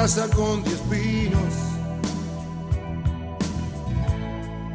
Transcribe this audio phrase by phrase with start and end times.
[0.00, 1.54] casa con diez pinos.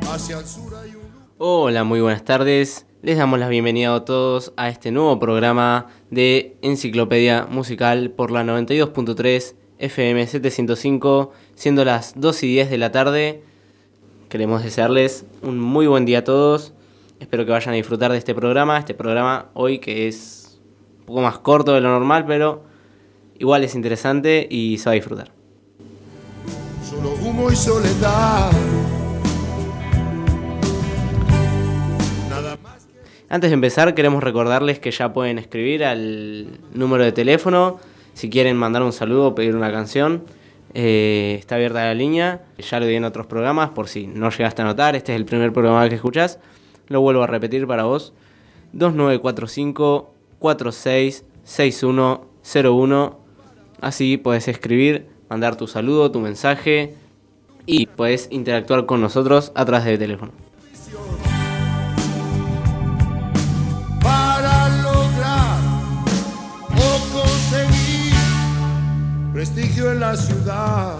[0.07, 1.01] Hacia el sur hay un...
[1.39, 2.85] Hola, muy buenas tardes.
[3.01, 8.43] Les damos la bienvenida a todos a este nuevo programa de Enciclopedia Musical por la
[8.43, 13.41] 92.3 FM 705, siendo las 2 y 10 de la tarde.
[14.29, 16.73] Queremos desearles un muy buen día a todos.
[17.19, 18.77] Espero que vayan a disfrutar de este programa.
[18.77, 20.59] Este programa hoy que es
[20.99, 22.74] un poco más corto de lo normal, pero
[23.39, 25.31] igual es interesante y se va a disfrutar.
[26.89, 28.51] Solo humo y soledad.
[32.29, 32.87] Nada más.
[33.29, 37.79] Antes de empezar, queremos recordarles que ya pueden escribir al número de teléfono
[38.13, 40.23] si quieren mandar un saludo o pedir una canción.
[40.73, 42.43] eh, está abierta la línea.
[42.57, 44.95] Ya lo di en otros programas, por si no llegaste a notar.
[44.95, 46.39] Este es el primer programa que escuchás.
[46.87, 48.13] Lo vuelvo a repetir para vos.
[48.73, 53.24] 2945 466101.
[53.81, 56.95] Así puedes escribir, mandar tu saludo, tu mensaje
[57.65, 60.31] y puedes interactuar con nosotros a través del teléfono.
[64.01, 65.59] para lograr
[66.77, 68.13] o conseguir
[69.33, 70.97] prestigio en la ciudad.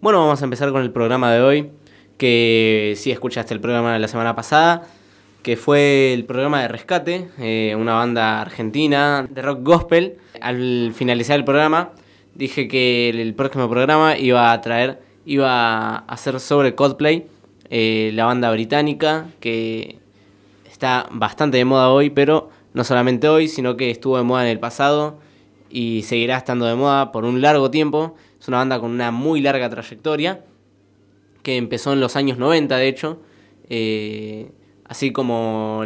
[0.00, 1.70] Bueno, vamos a empezar con el programa de hoy,
[2.18, 4.86] que si escuchaste el programa de la semana pasada,
[5.42, 10.18] que fue el programa de Rescate, eh, una banda argentina de rock gospel.
[10.40, 11.92] Al finalizar el programa
[12.34, 17.26] dije que el, próximo programa iba a traer, iba a hacer sobre Coldplay,
[17.68, 19.98] eh, la banda británica que
[20.70, 24.50] está bastante de moda hoy, pero no solamente hoy, sino que estuvo de moda en
[24.50, 25.18] el pasado
[25.68, 28.16] y seguirá estando de moda por un largo tiempo.
[28.40, 30.44] Es una banda con una muy larga trayectoria,
[31.42, 33.20] que empezó en los años 90, de hecho,
[33.68, 34.50] eh,
[34.90, 35.84] así como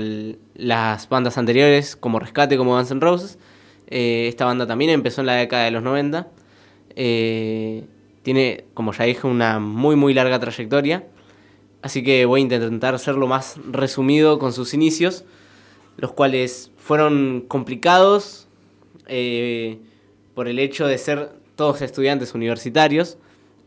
[0.54, 3.38] las bandas anteriores, como Rescate, como Guns Roses.
[3.86, 6.26] Eh, esta banda también empezó en la década de los 90.
[6.96, 7.84] Eh,
[8.22, 11.06] tiene, como ya dije, una muy muy larga trayectoria.
[11.82, 15.26] Así que voy a intentar ser lo más resumido con sus inicios,
[15.98, 18.48] los cuales fueron complicados
[19.06, 19.80] eh,
[20.34, 23.18] por el hecho de ser todos estudiantes universitarios.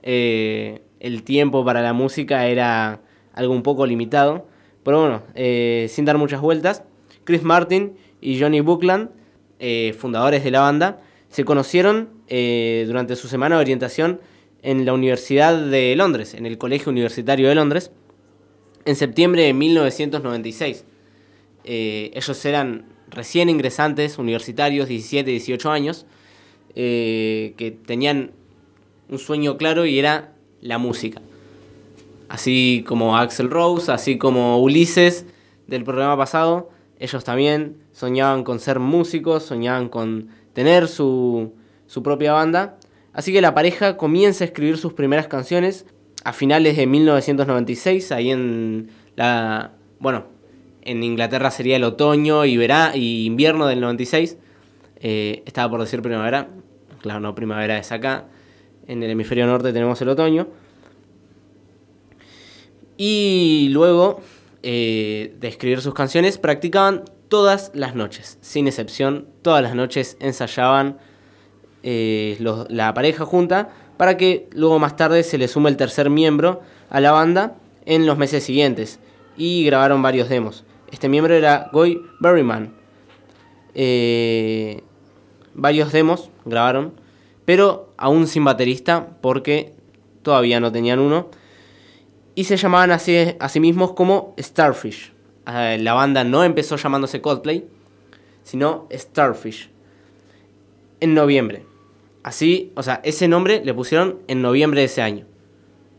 [0.02, 3.02] El tiempo para la música era
[3.34, 4.48] algo un poco limitado.
[4.88, 6.82] Pero bueno, eh, sin dar muchas vueltas,
[7.26, 9.10] Chris Martin y Johnny Buckland,
[9.60, 14.22] eh, fundadores de la banda, se conocieron eh, durante su semana de orientación
[14.62, 17.92] en la Universidad de Londres, en el Colegio Universitario de Londres,
[18.86, 20.86] en septiembre de 1996.
[21.66, 26.06] Eh, ellos eran recién ingresantes, universitarios, 17, 18 años,
[26.74, 28.32] que tenían
[29.10, 31.22] un sueño claro y era la música.
[32.30, 35.26] Así como Axel Rose, así como Ulises
[35.68, 41.54] del programa pasado, ellos también soñaban con ser músicos, soñaban con tener su,
[41.86, 42.78] su propia banda.
[43.14, 45.86] Así que la pareja comienza a escribir sus primeras canciones
[46.24, 49.72] a finales de 1996, ahí en la...
[50.00, 50.26] Bueno,
[50.82, 54.38] en Inglaterra sería el otoño y, verá, y invierno del 96.
[54.98, 56.50] Eh, estaba por decir primavera.
[57.02, 58.26] Claro, no, primavera es acá.
[58.88, 60.48] En el hemisferio norte tenemos el otoño.
[62.98, 64.22] Y luego
[64.64, 69.28] eh, de escribir sus canciones, practicaban todas las noches, sin excepción.
[69.42, 70.98] Todas las noches ensayaban
[71.84, 72.38] eh,
[72.70, 77.00] la pareja junta para que luego más tarde se le sume el tercer miembro a
[77.00, 79.00] la banda en los meses siguientes.
[79.38, 80.66] Y grabaron varios demos.
[80.92, 82.74] Este miembro era Goy Berryman.
[83.74, 84.82] Eh,
[85.54, 86.94] varios demos grabaron,
[87.46, 89.76] pero aún sin baterista porque
[90.24, 91.30] todavía no tenían uno.
[92.38, 95.12] Y se llamaban así, a sí mismos como Starfish.
[95.48, 97.68] Eh, la banda no empezó llamándose Coldplay,
[98.44, 99.72] sino Starfish.
[101.00, 101.66] En noviembre.
[102.22, 105.26] Así, o sea, ese nombre le pusieron en noviembre de ese año.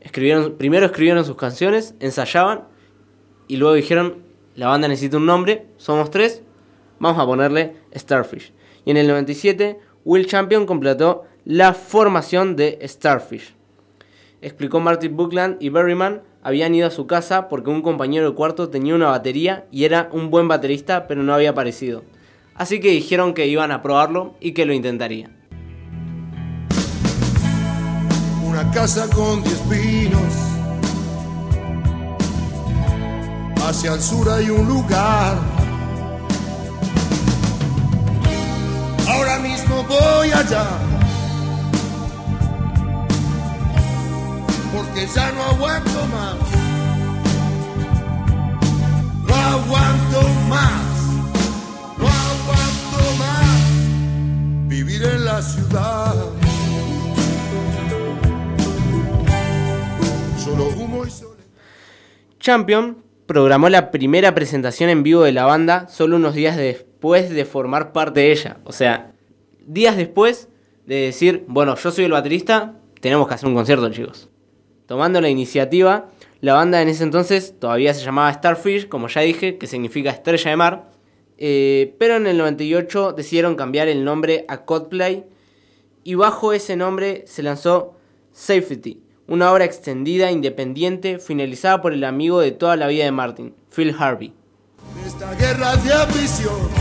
[0.00, 2.68] Escribieron, primero escribieron sus canciones, ensayaban
[3.48, 4.22] y luego dijeron,
[4.54, 6.44] la banda necesita un nombre, somos tres,
[7.00, 8.52] vamos a ponerle Starfish.
[8.84, 13.56] Y en el 97, Will Champion completó la formación de Starfish.
[14.40, 18.68] Explicó Martin Buckland y Berryman habían ido a su casa porque un compañero de cuarto
[18.68, 22.04] tenía una batería y era un buen baterista, pero no había aparecido.
[22.54, 25.30] Así que dijeron que iban a probarlo y que lo intentaría.
[28.44, 30.34] Una casa con diez pinos.
[33.64, 35.38] Hacia el sur hay un lugar.
[39.06, 40.97] Ahora mismo voy allá.
[44.78, 46.36] porque ya no aguanto más.
[49.26, 50.82] No aguanto más,
[51.98, 56.14] no aguanto más vivir en la ciudad.
[60.38, 61.44] Solo humo y soledad.
[62.38, 67.44] Champion programó la primera presentación en vivo de la banda solo unos días después de
[67.44, 68.58] formar parte de ella.
[68.64, 69.12] O sea,
[69.66, 70.48] días después
[70.86, 74.28] de decir, bueno, yo soy el baterista, tenemos que hacer un concierto, chicos.
[74.88, 76.08] Tomando la iniciativa,
[76.40, 80.50] la banda en ese entonces todavía se llamaba Starfish, como ya dije, que significa estrella
[80.50, 80.90] de mar.
[81.36, 85.26] Eh, pero en el 98 decidieron cambiar el nombre a Coldplay
[86.04, 87.96] y bajo ese nombre se lanzó
[88.32, 93.54] Safety, una obra extendida, independiente, finalizada por el amigo de toda la vida de Martin,
[93.70, 94.32] Phil Harvey.
[95.04, 96.77] Esta guerra de ambición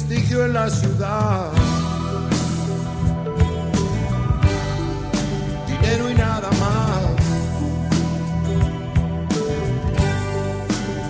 [0.00, 1.52] prestigio en la ciudad.
[5.66, 7.02] Dinero y nada más.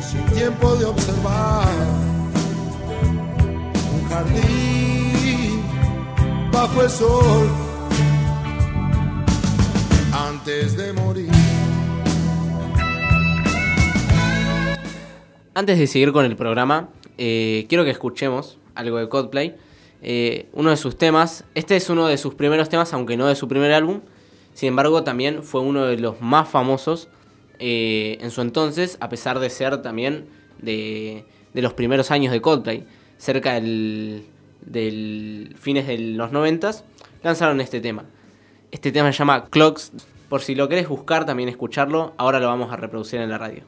[0.04, 1.68] Sin tiempo de observar
[3.94, 5.62] un jardín
[6.50, 7.48] bajo el sol
[10.12, 11.30] antes de morir.
[15.54, 16.88] Antes de seguir con el programa,
[17.18, 19.56] eh, quiero que escuchemos algo de Coldplay.
[20.02, 23.34] Eh, uno de sus temas, este es uno de sus primeros temas, aunque no de
[23.34, 24.00] su primer álbum.
[24.54, 27.08] Sin embargo, también fue uno de los más famosos
[27.58, 30.26] eh, en su entonces, a pesar de ser también
[30.58, 32.86] de, de los primeros años de Coldplay.
[33.18, 34.24] Cerca del,
[34.62, 36.84] del fines de los noventas,
[37.22, 38.04] lanzaron este tema.
[38.70, 39.92] Este tema se llama Clocks.
[40.28, 43.64] Por si lo querés buscar, también escucharlo, ahora lo vamos a reproducir en la radio.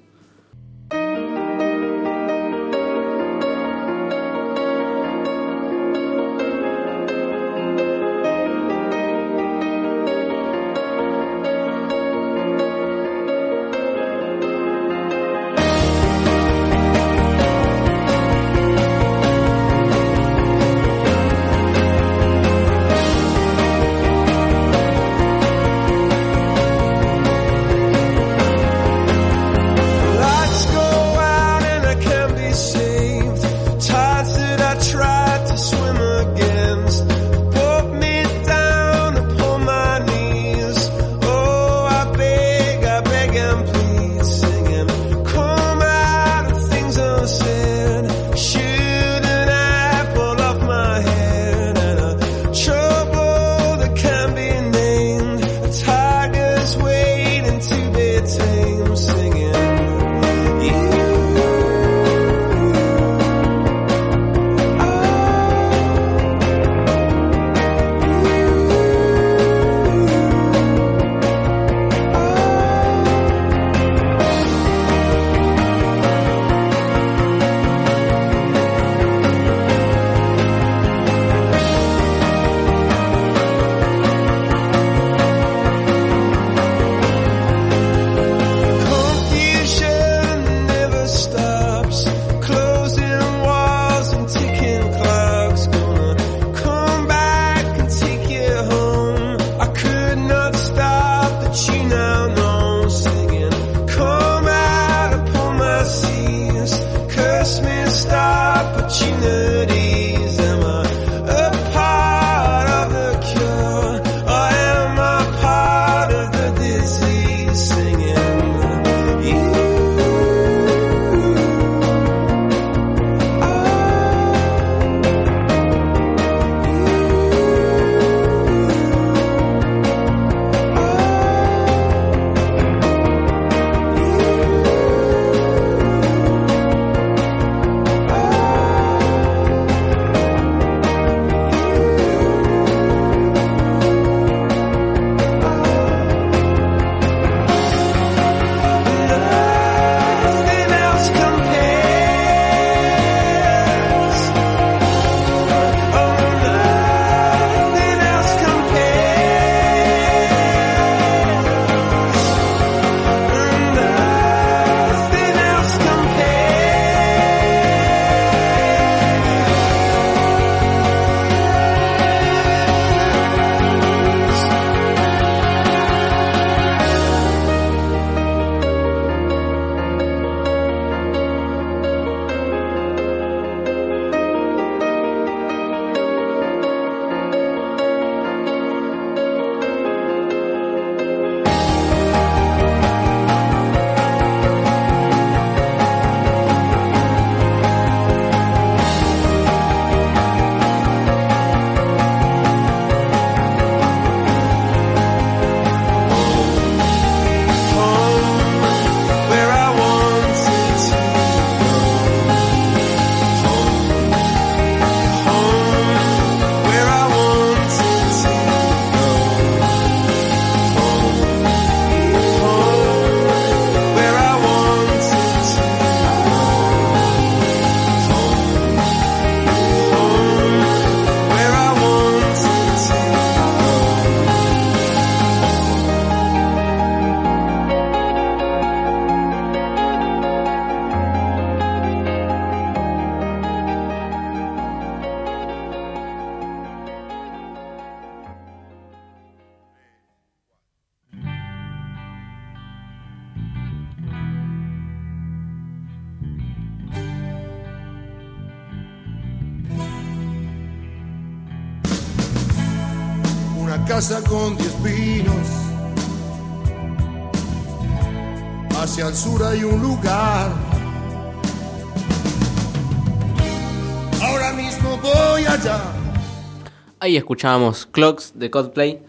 [277.17, 279.01] Escuchábamos Clocks de Coldplay.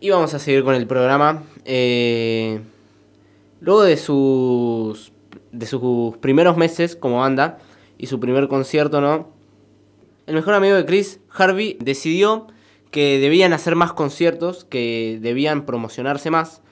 [0.00, 1.42] Y vamos a seguir con el programa.
[1.64, 2.60] Eh,
[3.60, 5.12] luego de sus,
[5.52, 7.58] de sus primeros meses como banda
[7.98, 9.30] y su primer concierto, ¿no?
[10.26, 12.48] El mejor amigo de Chris, Harvey, decidió
[12.90, 16.62] que debían hacer más conciertos, que debían promocionarse más.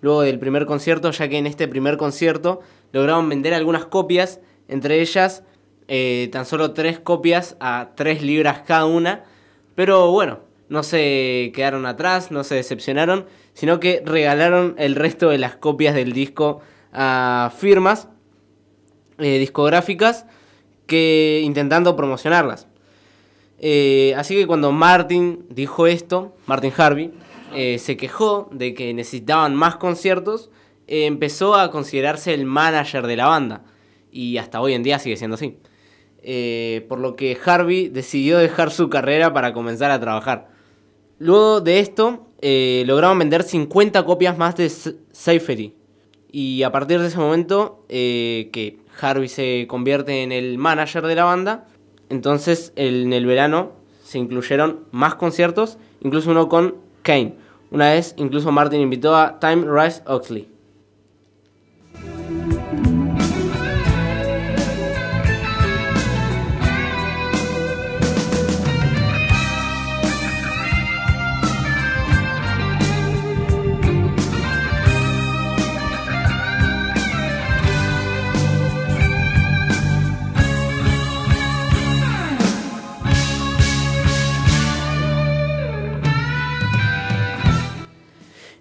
[0.00, 2.60] Luego del primer concierto, ya que en este primer concierto
[2.92, 5.42] lograron vender algunas copias, entre ellas
[5.88, 9.24] eh, tan solo tres copias a tres libras cada una.
[9.80, 15.38] Pero bueno, no se quedaron atrás, no se decepcionaron, sino que regalaron el resto de
[15.38, 16.60] las copias del disco
[16.92, 18.06] a firmas
[19.16, 20.26] eh, discográficas
[20.84, 22.66] que intentando promocionarlas.
[23.58, 27.12] Eh, así que cuando Martin dijo esto, Martin Harvey,
[27.54, 30.50] eh, se quejó de que necesitaban más conciertos,
[30.86, 33.64] empezó a considerarse el manager de la banda.
[34.12, 35.56] Y hasta hoy en día sigue siendo así.
[36.88, 40.48] Por lo que Harvey decidió dejar su carrera para comenzar a trabajar.
[41.20, 45.74] Luego de esto, eh, lograron vender 50 copias más de Safety.
[46.32, 51.14] Y a partir de ese momento, eh, que Harvey se convierte en el manager de
[51.14, 51.66] la banda,
[52.08, 53.72] entonces en el verano
[54.02, 57.34] se incluyeron más conciertos, incluso uno con Kane.
[57.70, 60.48] Una vez, incluso Martin invitó a Time Rise Oxley.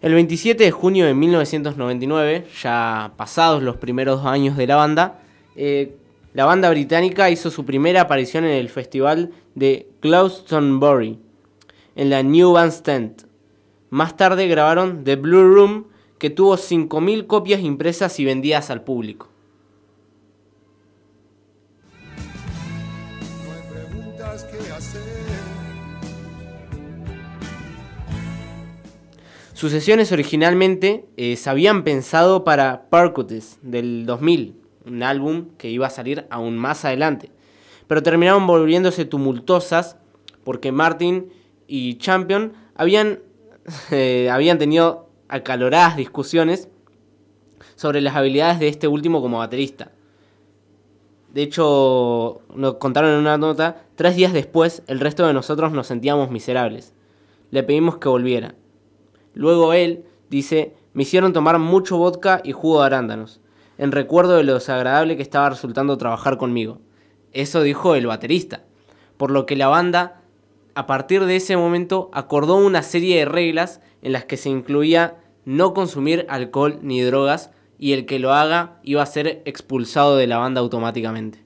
[0.01, 5.19] El 27 de junio de 1999, ya pasados los primeros años de la banda,
[5.57, 5.97] eh,
[6.33, 11.19] la banda británica hizo su primera aparición en el festival de Glastonbury,
[11.97, 13.25] en la New Bandstand.
[13.89, 15.87] Más tarde grabaron The Blue Room,
[16.17, 19.27] que tuvo 5.000 copias impresas y vendidas al público.
[29.59, 35.85] Sus sesiones originalmente eh, se habían pensado para Percutis del 2000, un álbum que iba
[35.85, 37.29] a salir aún más adelante,
[37.85, 39.97] pero terminaron volviéndose tumultuosas
[40.45, 41.33] porque Martin
[41.67, 43.19] y Champion habían,
[43.91, 46.69] eh, habían tenido acaloradas discusiones
[47.75, 49.91] sobre las habilidades de este último como baterista.
[51.33, 55.87] De hecho, nos contaron en una nota, tres días después el resto de nosotros nos
[55.87, 56.93] sentíamos miserables.
[57.51, 58.55] Le pedimos que volviera.
[59.39, 63.39] Luego él dice, me hicieron tomar mucho vodka y jugo de arándanos,
[63.77, 66.81] en recuerdo de lo desagradable que estaba resultando trabajar conmigo.
[67.31, 68.65] Eso dijo el baterista.
[69.15, 70.23] Por lo que la banda,
[70.75, 75.15] a partir de ese momento, acordó una serie de reglas en las que se incluía
[75.45, 80.27] no consumir alcohol ni drogas y el que lo haga iba a ser expulsado de
[80.27, 81.45] la banda automáticamente.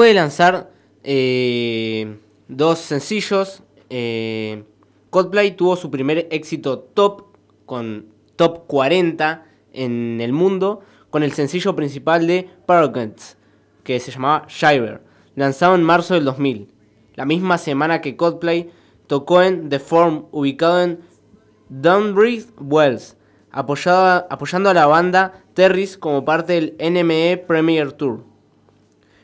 [0.00, 0.70] Después de lanzar
[1.04, 2.16] eh,
[2.48, 4.64] dos sencillos, eh,
[5.10, 10.80] Coldplay tuvo su primer éxito top con top 40 en el mundo
[11.10, 13.14] con el sencillo principal de Paragon,
[13.84, 15.02] que se llamaba Shiver,
[15.34, 16.72] lanzado en marzo del 2000,
[17.16, 18.70] la misma semana que Coldplay
[19.06, 21.00] tocó en The Form, ubicado en
[21.68, 23.18] Dunbridge Wells,
[23.50, 28.29] apoyando a la banda Terris como parte del NME Premier Tour.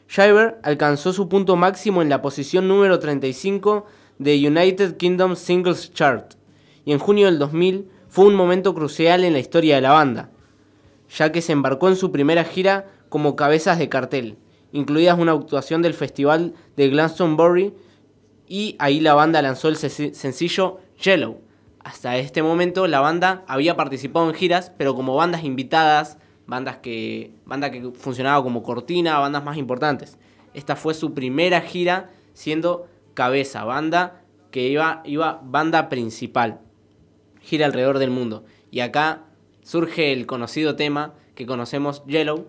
[0.08, 3.86] Shiver alcanzó su punto máximo en la posición número 35
[4.18, 6.34] de United Kingdom Singles Chart
[6.84, 10.30] y en junio del 2000 fue un momento crucial en la historia de la banda,
[11.14, 14.38] ya que se embarcó en su primera gira como cabezas de cartel,
[14.72, 17.74] incluidas una actuación del festival de Glastonbury
[18.48, 21.40] y ahí la banda lanzó el sencillo Yellow.
[21.80, 27.32] Hasta este momento la banda había participado en giras, pero como bandas invitadas, bandas que,
[27.44, 30.18] banda que funcionaba como cortina, bandas más importantes.
[30.54, 36.60] Esta fue su primera gira siendo cabeza, banda que iba, iba banda principal.
[37.40, 38.44] Gira alrededor del mundo.
[38.70, 39.24] Y acá
[39.62, 42.46] surge el conocido tema que conocemos, Yellow,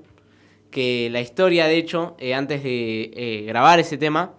[0.71, 4.33] que la historia, de hecho, eh, antes de eh, grabar ese tema,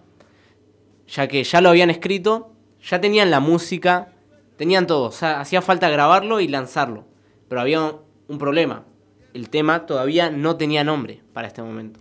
[1.07, 4.13] ya que ya lo habían escrito, ya tenían la música,
[4.57, 7.05] tenían todo, o sea, hacía falta grabarlo y lanzarlo,
[7.47, 7.95] pero había
[8.27, 8.85] un problema,
[9.33, 11.99] el tema todavía no tenía nombre para este momento.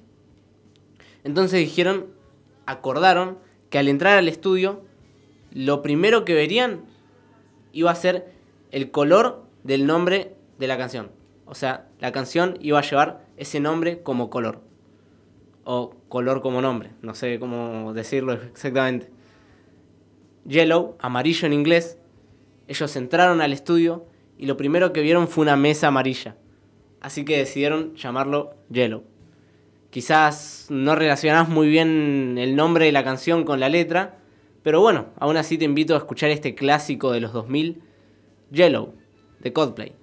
[1.24, 2.06] Entonces dijeron,
[2.66, 3.38] acordaron
[3.70, 4.82] que al entrar al estudio,
[5.52, 6.82] lo primero que verían
[7.72, 8.32] iba a ser
[8.70, 11.10] el color del nombre de la canción.
[11.46, 14.60] O sea, la canción iba a llevar ese nombre como color
[15.64, 19.10] o color como nombre, no sé cómo decirlo exactamente.
[20.46, 21.98] Yellow, amarillo en inglés,
[22.68, 24.06] ellos entraron al estudio
[24.38, 26.36] y lo primero que vieron fue una mesa amarilla,
[27.00, 29.04] así que decidieron llamarlo Yellow.
[29.90, 34.18] Quizás no relacionás muy bien el nombre de la canción con la letra,
[34.62, 37.82] pero bueno, aún así te invito a escuchar este clásico de los 2000,
[38.50, 38.94] Yellow,
[39.40, 39.97] de Coldplay.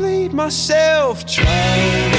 [0.00, 2.09] bleed myself dry.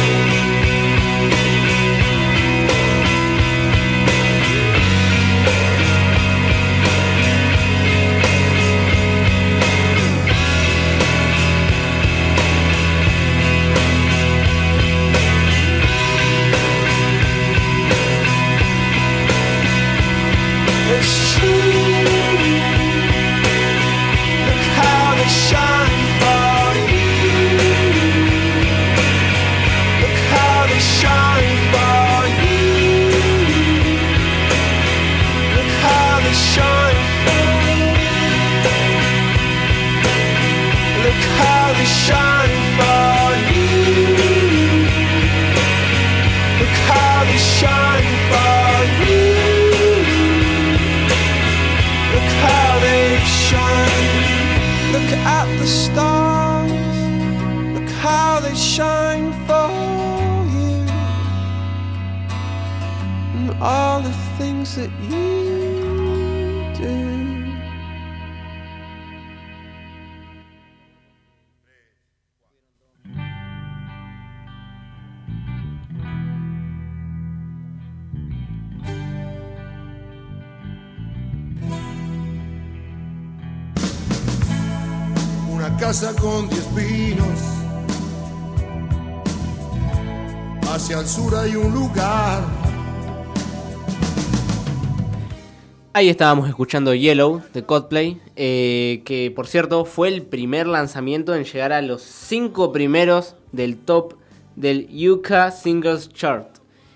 [95.94, 101.44] Ahí estábamos escuchando Yellow de Coldplay, eh, que por cierto fue el primer lanzamiento en
[101.44, 104.16] llegar a los 5 primeros del top
[104.56, 106.48] del UK Singles Chart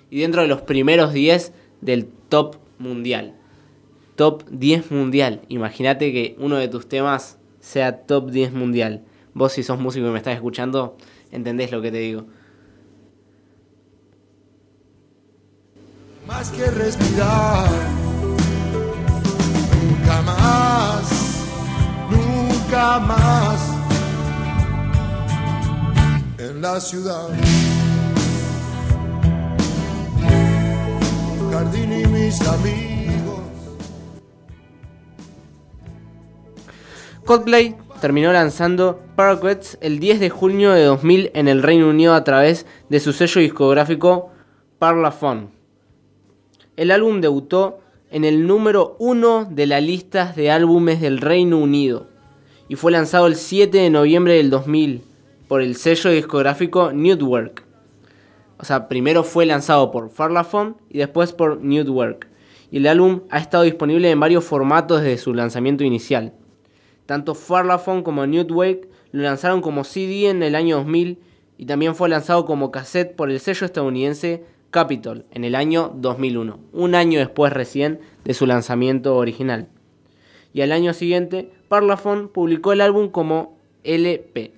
[0.10, 3.36] y dentro de los primeros 10 del top mundial.
[4.16, 5.42] Top 10 mundial.
[5.50, 9.04] Imagínate que uno de tus temas sea top 10 mundial.
[9.34, 10.96] Vos si sos músico y me estás escuchando,
[11.32, 12.28] entendés lo que te digo.
[16.28, 17.70] Más que respirar.
[19.84, 21.46] Nunca más.
[22.10, 23.72] Nunca más.
[26.40, 27.30] En la ciudad.
[31.52, 33.40] Jardín y mis amigos.
[37.24, 42.24] Coldplay terminó lanzando Paraquets el 10 de junio de 2000 en el Reino Unido a
[42.24, 44.32] través de su sello discográfico
[44.80, 45.55] Parlophone.
[46.78, 47.80] El álbum debutó
[48.12, 52.08] en el número 1 de la lista de álbumes del Reino Unido
[52.68, 55.02] y fue lanzado el 7 de noviembre del 2000
[55.48, 57.64] por el sello discográfico Newtwork.
[58.58, 62.28] O sea, primero fue lanzado por Parlophone y después por Newtwork.
[62.72, 66.34] Y el álbum ha estado disponible en varios formatos desde su lanzamiento inicial.
[67.06, 71.20] Tanto Farlaphone como Newtwake lo lanzaron como CD en el año 2000
[71.58, 74.44] y también fue lanzado como cassette por el sello estadounidense
[74.76, 79.70] Capitol en el año 2001, un año después recién de su lanzamiento original.
[80.54, 84.52] Y al año siguiente, Parlophone publicó el álbum como LP.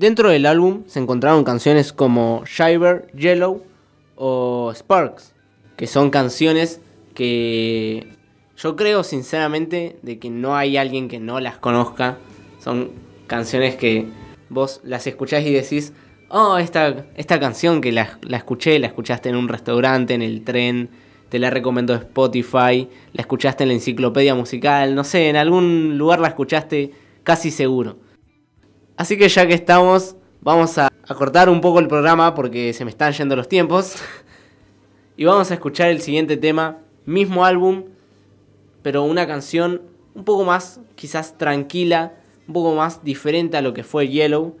[0.00, 3.62] Dentro del álbum se encontraron canciones como Shiver, Yellow
[4.16, 5.34] o Sparks,
[5.76, 6.80] que son canciones
[7.12, 8.06] que
[8.56, 12.16] yo creo sinceramente de que no hay alguien que no las conozca.
[12.64, 12.92] Son
[13.26, 14.06] canciones que
[14.48, 15.92] vos las escuchás y decís,
[16.30, 20.44] oh, esta, esta canción que la, la escuché, la escuchaste en un restaurante, en el
[20.44, 20.88] tren,
[21.28, 26.20] te la recomendó Spotify, la escuchaste en la enciclopedia musical, no sé, en algún lugar
[26.20, 26.90] la escuchaste
[27.22, 27.98] casi seguro.
[29.00, 32.84] Así que ya que estamos, vamos a, a cortar un poco el programa porque se
[32.84, 33.94] me están yendo los tiempos.
[35.16, 37.84] y vamos a escuchar el siguiente tema, mismo álbum,
[38.82, 39.80] pero una canción
[40.14, 42.12] un poco más quizás tranquila,
[42.46, 44.58] un poco más diferente a lo que fue Yellow.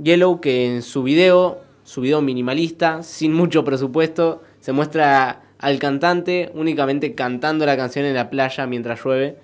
[0.00, 6.52] Yellow que en su video, su video minimalista, sin mucho presupuesto, se muestra al cantante
[6.54, 9.38] únicamente cantando la canción en la playa mientras llueve.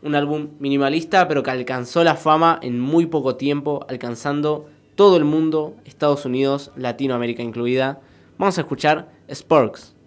[0.00, 5.24] Un álbum minimalista pero que alcanzó la fama en muy poco tiempo, alcanzando todo el
[5.24, 8.00] mundo, Estados Unidos, Latinoamérica incluida.
[8.38, 9.97] Vamos a escuchar Sparks.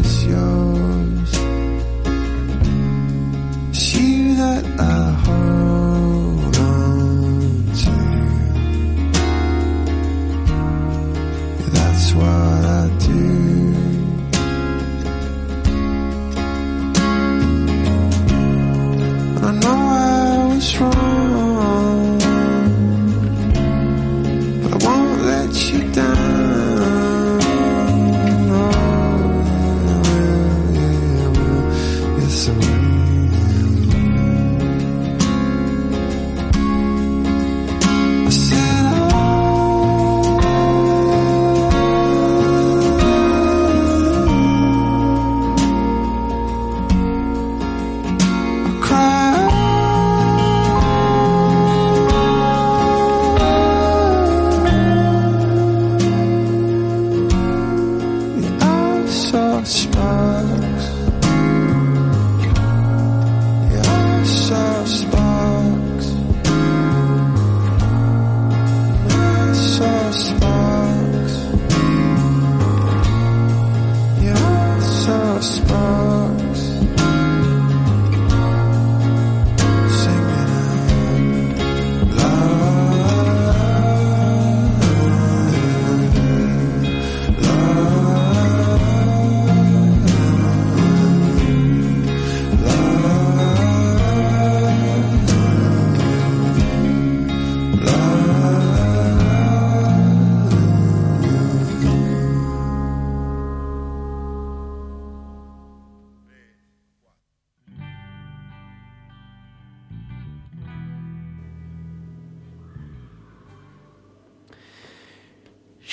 [0.00, 0.81] Is.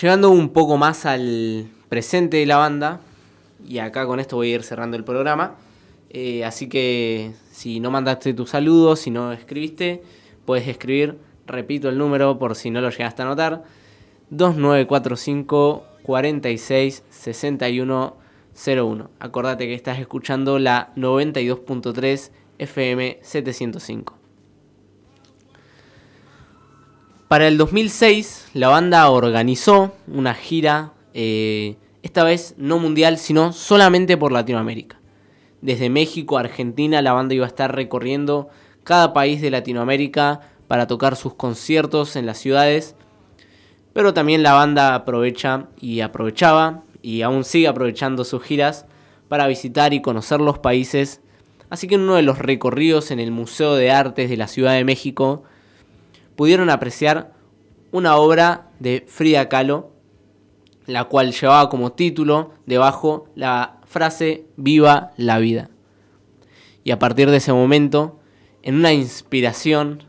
[0.02, 3.02] Llegando un poco más al presente de la banda,
[3.68, 5.56] y acá con esto voy a ir cerrando el programa.
[6.10, 10.02] eh, así que si no mandaste tus saludos, si no escribiste,
[10.46, 13.64] puedes escribir, repito el número por si no lo llegaste a anotar,
[14.30, 18.16] 2945 46 61
[18.66, 19.10] 01.
[19.20, 24.19] Acordate que estás escuchando la 92.3 FM 705.
[27.30, 34.18] Para el 2006, la banda organizó una gira, eh, esta vez no mundial, sino solamente
[34.18, 35.00] por Latinoamérica.
[35.62, 38.50] Desde México a Argentina, la banda iba a estar recorriendo
[38.84, 42.96] cada país de Latinoamérica para tocar sus conciertos en las ciudades.
[43.94, 48.88] Pero también la banda aprovecha y aprovechaba, y aún sigue aprovechando sus giras,
[49.28, 51.22] para visitar y conocer los países.
[51.70, 54.74] Así que en uno de los recorridos en el Museo de Artes de la Ciudad
[54.74, 55.44] de México,
[56.40, 57.34] pudieron apreciar
[57.92, 59.92] una obra de Frida Kahlo,
[60.86, 65.70] la cual llevaba como título debajo la frase Viva la vida.
[66.86, 68.22] Y a partir de ese momento,
[68.64, 70.06] en una inspiración,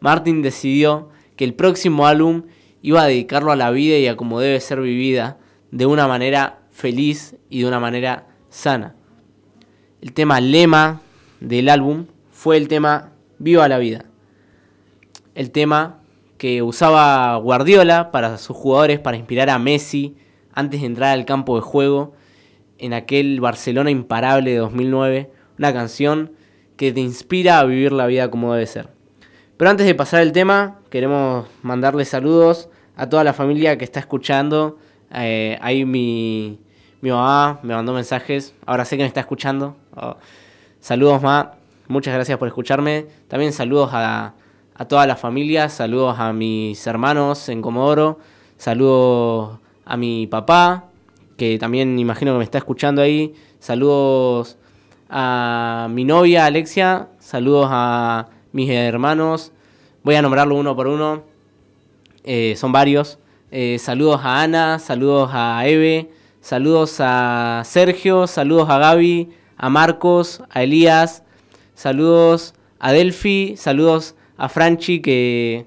[0.00, 2.46] Martin decidió que el próximo álbum
[2.82, 5.38] iba a dedicarlo a la vida y a cómo debe ser vivida,
[5.70, 8.96] de una manera feliz y de una manera sana.
[10.00, 11.02] El tema lema
[11.38, 14.08] del álbum fue el tema Viva la vida
[15.38, 16.00] el tema
[16.36, 20.16] que usaba Guardiola para sus jugadores, para inspirar a Messi
[20.52, 22.12] antes de entrar al campo de juego
[22.78, 26.32] en aquel Barcelona imparable de 2009, una canción
[26.76, 28.88] que te inspira a vivir la vida como debe ser.
[29.56, 34.00] Pero antes de pasar el tema, queremos mandarle saludos a toda la familia que está
[34.00, 34.76] escuchando.
[35.14, 36.58] Eh, ahí mi,
[37.00, 39.76] mi mamá me mandó mensajes, ahora sé que me está escuchando.
[39.94, 40.16] Oh,
[40.80, 41.52] Saludos, ma.
[41.86, 43.06] Muchas gracias por escucharme.
[43.28, 44.34] También saludos a,
[44.78, 48.20] a toda la familia, saludos a mis hermanos en Comodoro,
[48.56, 50.84] saludos a mi papá,
[51.36, 54.56] que también imagino que me está escuchando ahí, saludos
[55.10, 59.50] a mi novia Alexia, saludos a mis hermanos,
[60.04, 61.24] voy a nombrarlo uno por uno,
[62.22, 63.18] eh, son varios,
[63.50, 70.40] eh, saludos a Ana, saludos a Eve, saludos a Sergio, saludos a Gaby, a Marcos,
[70.50, 71.24] a Elías,
[71.74, 75.66] saludos a Delphi, saludos a Franchi que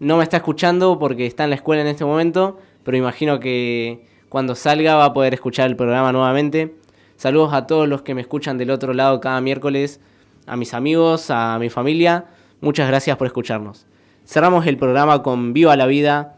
[0.00, 4.04] no me está escuchando porque está en la escuela en este momento, pero imagino que
[4.28, 6.74] cuando salga va a poder escuchar el programa nuevamente.
[7.16, 10.00] Saludos a todos los que me escuchan del otro lado cada miércoles,
[10.46, 12.26] a mis amigos, a mi familia.
[12.60, 13.86] Muchas gracias por escucharnos.
[14.26, 16.36] Cerramos el programa con Viva la Vida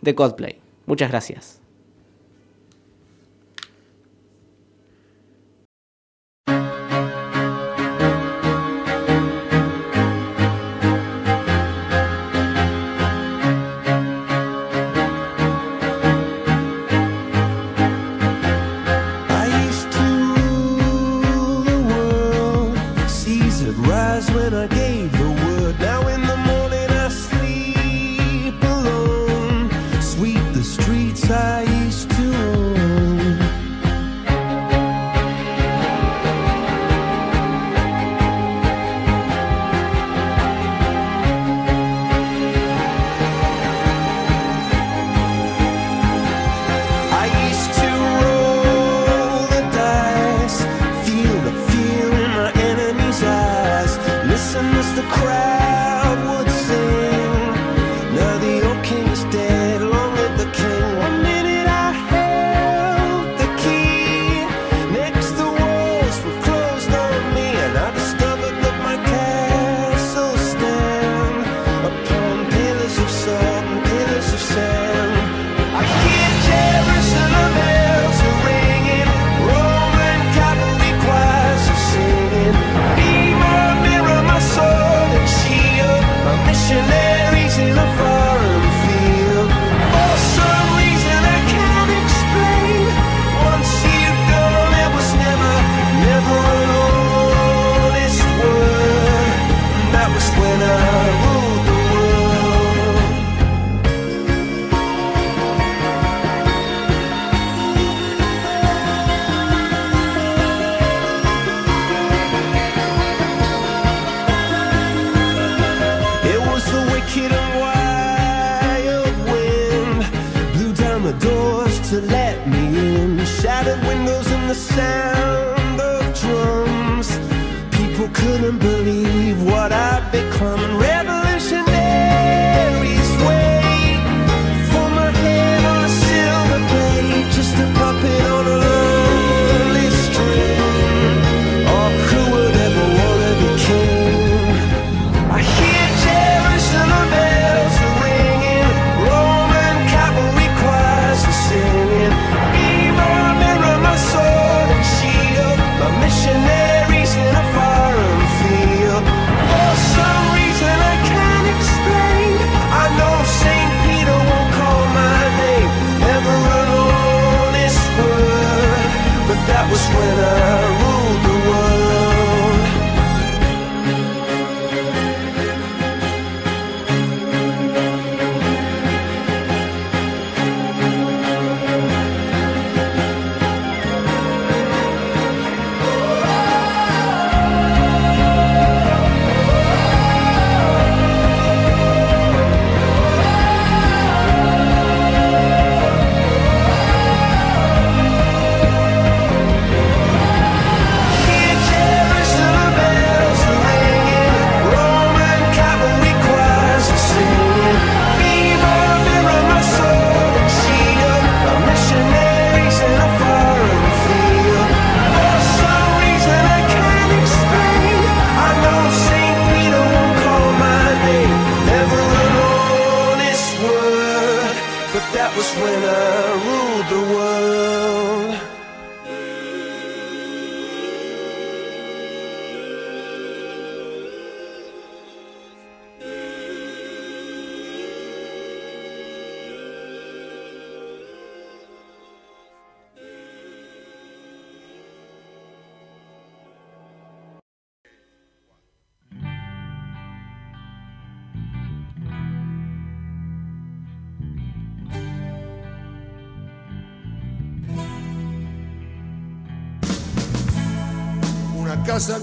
[0.00, 0.58] de Cosplay.
[0.86, 1.59] Muchas gracias.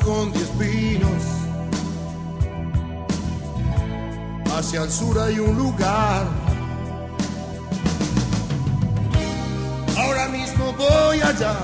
[0.07, 1.23] Con diez pinos.
[4.55, 6.25] Hacia el sur hay un lugar.
[9.97, 11.55] Ahora mismo voy allá